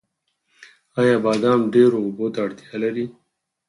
[0.99, 3.05] آیا بادام ډیرو اوبو ته اړتیا لري؟